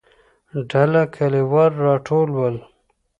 ډله 0.71 1.01
کليوال 1.15 1.71
راټول 1.85 2.27
ول. 2.37 2.55